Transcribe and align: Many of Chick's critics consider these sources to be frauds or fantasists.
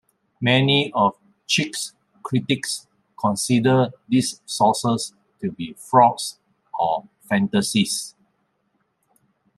Many 0.41 0.91
of 0.95 1.13
Chick's 1.45 1.93
critics 2.23 2.87
consider 3.19 3.91
these 4.09 4.41
sources 4.47 5.13
to 5.41 5.51
be 5.51 5.73
frauds 5.77 6.39
or 6.79 7.07
fantasists. 7.29 8.15